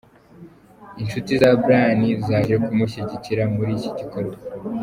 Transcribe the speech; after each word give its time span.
Inshuti 1.01 1.31
za 1.41 1.51
Brian 1.61 2.01
zaje 2.27 2.55
kumushyigikira 2.65 3.43
muri 3.55 3.71
iki 3.77 3.89
gikorwa. 3.99 4.37